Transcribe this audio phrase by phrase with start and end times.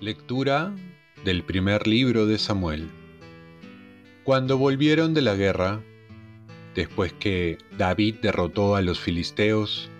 [0.00, 0.74] Lectura
[1.26, 2.88] del primer libro de Samuel.
[4.24, 5.82] Cuando volvieron de la guerra,
[6.74, 9.90] después que David derrotó a los filisteos,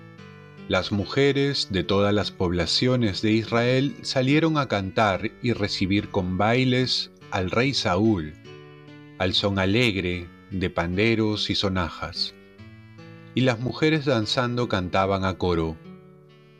[0.71, 7.11] las mujeres de todas las poblaciones de Israel salieron a cantar y recibir con bailes
[7.32, 8.34] al rey Saúl,
[9.19, 12.37] al son alegre de panderos y sonajas.
[13.34, 15.77] Y las mujeres danzando cantaban a coro,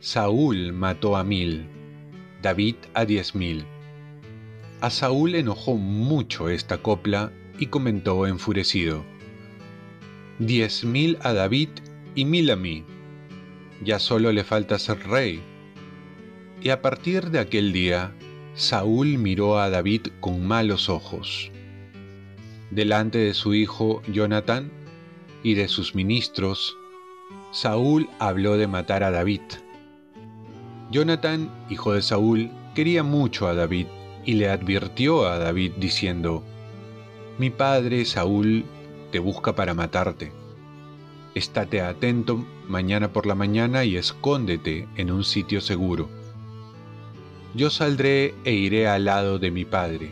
[0.01, 1.69] Saúl mató a mil
[2.41, 3.63] David a diez mil.
[4.81, 9.05] A Saúl enojó mucho esta copla y comentó enfurecido,
[10.37, 11.69] Diez mil a David
[12.13, 12.83] y mil a mí.
[13.83, 15.41] Ya solo le falta ser rey.
[16.61, 18.13] Y a partir de aquel día,
[18.53, 21.51] Saúl miró a David con malos ojos.
[22.69, 24.71] Delante de su hijo Jonathan
[25.43, 26.77] y de sus ministros,
[27.51, 29.41] Saúl habló de matar a David
[30.91, 33.87] Jonathan, hijo de Saúl, quería mucho a David
[34.25, 36.43] y le advirtió a David diciendo,
[37.37, 38.65] Mi padre Saúl
[39.09, 40.33] te busca para matarte.
[41.33, 46.09] Estate atento mañana por la mañana y escóndete en un sitio seguro.
[47.53, 50.11] Yo saldré e iré al lado de mi padre.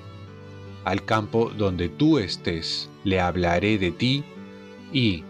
[0.85, 4.23] Al campo donde tú estés, le hablaré de ti
[4.93, 5.23] y,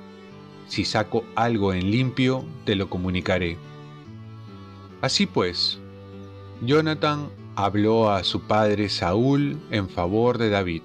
[0.68, 3.58] si saco algo en limpio, te lo comunicaré
[5.02, 5.80] Así pues,
[6.62, 10.82] Jonathan habló a su padre Saúl en favor de David.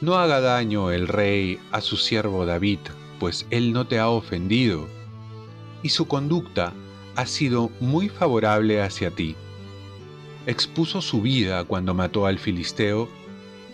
[0.00, 2.78] No haga daño el rey a su siervo David,
[3.22, 4.88] pues él no te ha ofendido,
[5.84, 6.72] y su conducta
[7.14, 9.36] ha sido muy favorable hacia ti.
[10.48, 13.08] Expuso su vida cuando mató al filisteo,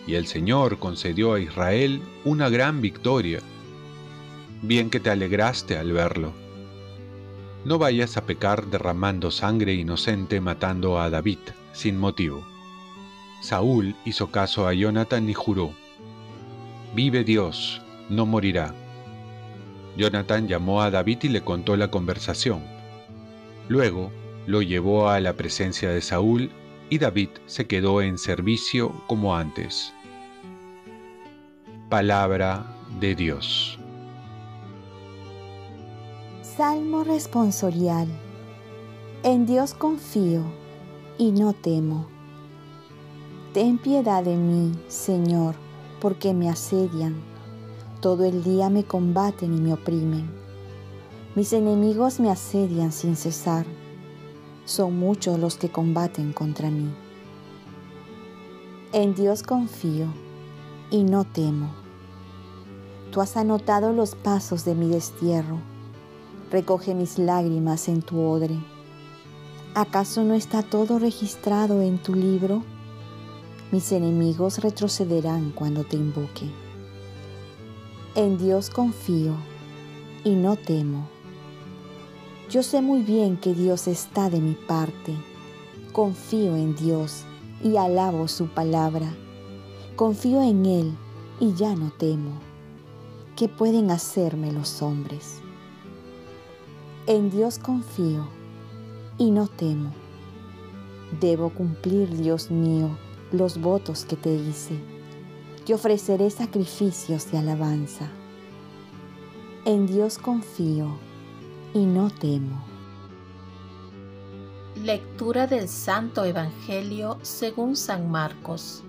[0.05, 3.39] y el Señor concedió a Israel una gran victoria.
[4.61, 6.31] Bien que te alegraste al verlo.
[7.65, 11.39] No vayas a pecar derramando sangre inocente matando a David
[11.73, 12.45] sin motivo.
[13.41, 15.73] Saúl hizo caso a Jonathan y juró,
[16.93, 18.75] Vive Dios, no morirá.
[19.97, 22.61] Jonathan llamó a David y le contó la conversación.
[23.67, 24.11] Luego
[24.47, 26.51] lo llevó a la presencia de Saúl
[26.89, 29.93] y David se quedó en servicio como antes.
[31.89, 32.65] Palabra
[32.99, 33.79] de Dios.
[36.41, 38.07] Salmo responsorial.
[39.23, 40.43] En Dios confío
[41.17, 42.07] y no temo.
[43.53, 45.55] Ten piedad de mí, Señor,
[45.99, 47.15] porque me asedian.
[48.01, 50.29] Todo el día me combaten y me oprimen.
[51.35, 53.65] Mis enemigos me asedian sin cesar.
[54.65, 56.89] Son muchos los que combaten contra mí.
[58.93, 60.07] En Dios confío
[60.91, 61.71] y no temo.
[63.11, 65.59] Tú has anotado los pasos de mi destierro
[66.51, 68.57] recoge mis lágrimas en tu odre.
[69.75, 72.63] ¿Acaso no está todo registrado en tu libro?
[73.71, 76.49] Mis enemigos retrocederán cuando te invoque.
[78.15, 79.35] En Dios confío
[80.23, 81.07] y no temo.
[82.49, 85.15] Yo sé muy bien que Dios está de mi parte.
[85.93, 87.23] Confío en Dios
[87.63, 89.13] y alabo su palabra.
[89.95, 90.97] Confío en Él
[91.39, 92.31] y ya no temo.
[93.35, 95.37] ¿Qué pueden hacerme los hombres?
[97.05, 98.27] En Dios confío
[99.19, 99.91] y no temo.
[101.21, 102.89] Debo cumplir, Dios mío,
[103.31, 104.98] los votos que te hice.
[105.69, 108.09] Te ofreceré sacrificios de alabanza.
[109.65, 110.97] En Dios confío
[111.75, 112.65] y no temo.
[114.75, 118.81] Lectura del Santo Evangelio según San Marcos.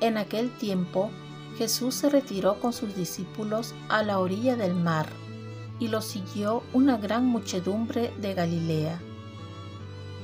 [0.00, 1.10] En aquel tiempo,
[1.58, 5.10] Jesús se retiró con sus discípulos a la orilla del mar
[5.78, 9.02] y lo siguió una gran muchedumbre de Galilea.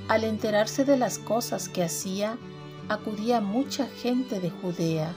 [0.09, 2.38] Al enterarse de las cosas que hacía,
[2.88, 5.15] acudía mucha gente de Judea,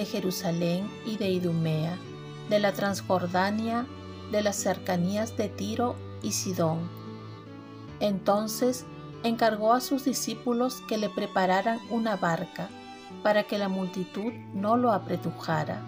[0.00, 1.94] de Jerusalén y de Idumea,
[2.48, 3.86] de la Transjordania,
[4.32, 6.88] de las cercanías de Tiro y Sidón.
[8.00, 8.86] Entonces
[9.24, 12.70] encargó a sus discípulos que le prepararan una barca
[13.22, 15.82] para que la multitud no lo apretujara.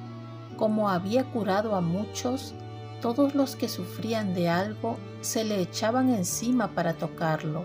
[0.58, 2.52] Como había curado a muchos,
[3.00, 7.64] todos los que sufrían de algo se le echaban encima para tocarlo.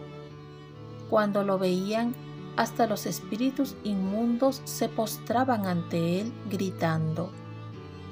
[1.10, 2.16] Cuando lo veían,
[2.57, 7.31] hasta los espíritus inmundos se postraban ante él gritando,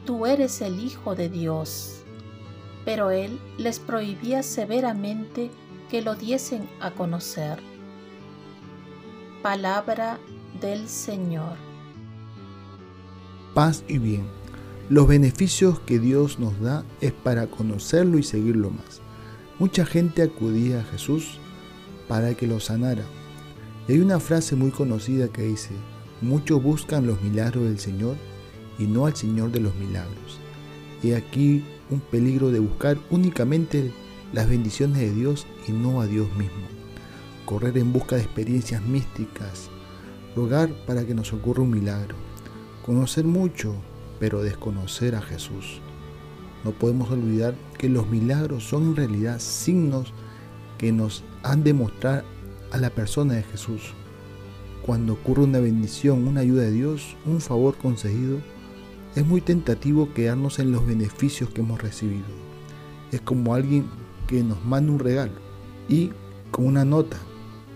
[0.05, 2.03] Tú eres el Hijo de Dios.
[2.85, 5.49] Pero él les prohibía severamente
[5.89, 7.59] que lo diesen a conocer.
[9.41, 10.19] Palabra
[10.61, 11.57] del Señor.
[13.55, 14.27] Paz y bien.
[14.89, 19.01] Los beneficios que Dios nos da es para conocerlo y seguirlo más.
[19.57, 21.39] Mucha gente acudía a Jesús
[22.07, 23.05] para que lo sanara.
[23.87, 25.71] Y hay una frase muy conocida que dice,
[26.21, 28.15] muchos buscan los milagros del Señor
[28.79, 30.39] y no al Señor de los milagros.
[31.03, 33.91] Y aquí un peligro de buscar únicamente
[34.33, 36.65] las bendiciones de Dios y no a Dios mismo.
[37.45, 39.69] Correr en busca de experiencias místicas,
[40.35, 42.15] rogar para que nos ocurra un milagro.
[42.83, 43.75] Conocer mucho,
[44.19, 45.79] pero desconocer a Jesús.
[46.63, 50.11] No podemos olvidar que los milagros son en realidad signos
[50.79, 52.25] que nos han de mostrar
[52.75, 53.93] a la persona de Jesús.
[54.85, 58.39] Cuando ocurre una bendición, una ayuda de Dios, un favor concedido,
[59.15, 62.25] es muy tentativo quedarnos en los beneficios que hemos recibido.
[63.13, 63.85] Es como alguien
[64.27, 65.31] que nos manda un regalo
[65.87, 66.11] y
[66.51, 67.17] con una nota,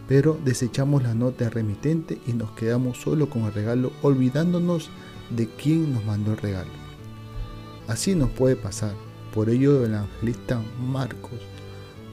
[0.09, 4.89] pero desechamos la nota remitente y nos quedamos solo con el regalo olvidándonos
[5.29, 6.71] de quién nos mandó el regalo.
[7.87, 8.93] Así nos puede pasar.
[9.33, 10.61] Por ello el evangelista
[10.91, 11.39] Marcos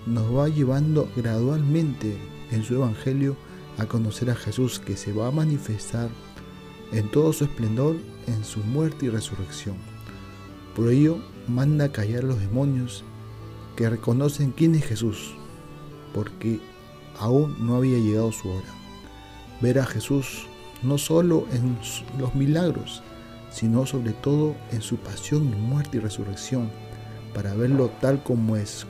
[0.06, 2.16] nos va llevando gradualmente
[2.50, 3.36] en su evangelio
[3.78, 6.08] a conocer a Jesús que se va a manifestar
[6.92, 7.96] en todo su esplendor
[8.26, 9.76] en su muerte y resurrección.
[10.74, 13.04] Por ello manda callar a los demonios
[13.76, 15.34] que reconocen quién es Jesús,
[16.14, 16.60] porque
[17.18, 18.68] aún no había llegado su hora.
[19.60, 20.46] Ver a Jesús
[20.82, 21.78] no solo en
[22.18, 23.02] los milagros,
[23.50, 26.70] sino sobre todo en su pasión muerte y resurrección,
[27.34, 28.86] para verlo tal como es.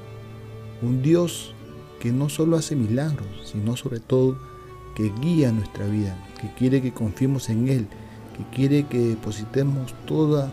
[0.83, 1.55] Un Dios
[2.01, 4.37] que no solo hace milagros, sino sobre todo
[4.95, 7.87] que guía nuestra vida, que quiere que confiemos en Él,
[8.37, 10.53] que quiere que depositemos toda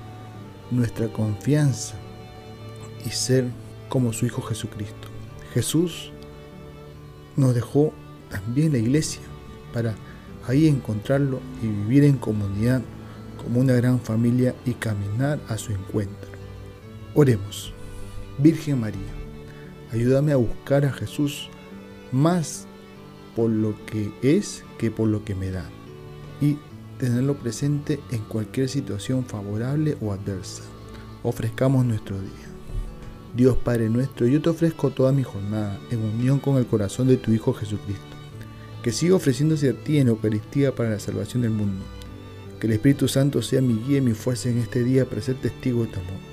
[0.72, 1.96] nuestra confianza
[3.06, 3.46] y ser
[3.90, 5.08] como su Hijo Jesucristo.
[5.54, 6.12] Jesús
[7.36, 7.94] nos dejó
[8.30, 9.22] también la iglesia
[9.74, 9.96] para
[10.48, 12.82] ahí encontrarlo y vivir en comunidad
[13.42, 16.30] como una gran familia y caminar a su encuentro.
[17.14, 17.74] Oremos.
[18.40, 19.00] Virgen María,
[19.94, 21.50] ayúdame a buscar a Jesús
[22.12, 22.66] más
[23.36, 25.70] por lo que es que por lo que me da
[26.42, 26.58] y
[26.98, 30.64] tenerlo presente en cualquier situación favorable o adversa.
[31.22, 32.32] Ofrezcamos nuestro día.
[33.36, 37.18] Dios Padre nuestro, yo te ofrezco toda mi jornada en unión con el corazón de
[37.18, 38.04] tu Hijo Jesucristo,
[38.84, 41.84] que siga ofreciéndose a ti en Eucaristía para la salvación del mundo.
[42.60, 45.36] Que el Espíritu Santo sea mi guía y mi fuerza en este día para ser
[45.36, 46.33] testigo de tu amor.